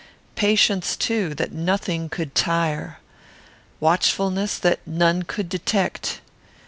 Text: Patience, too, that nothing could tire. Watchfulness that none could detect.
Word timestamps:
Patience, 0.33 0.95
too, 0.97 1.35
that 1.35 1.51
nothing 1.51 2.09
could 2.09 2.33
tire. 2.33 2.97
Watchfulness 3.79 4.57
that 4.57 4.79
none 4.87 5.21
could 5.21 5.47
detect. 5.47 6.21